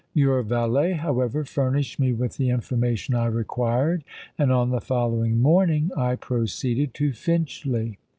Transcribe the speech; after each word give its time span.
Your 0.15 0.41
valet, 0.41 0.93
however, 0.93 1.43
furnished 1.43 1.99
me 1.99 2.11
with 2.11 2.37
the 2.37 2.49
information 2.49 3.13
I 3.13 3.27
required; 3.27 4.03
and 4.35 4.51
on 4.51 4.71
the 4.71 4.81
following 4.81 5.39
morning 5.43 5.91
I 5.95 6.15
proceeded 6.15 6.95
to 6.95 7.13
Finchley. 7.13 7.99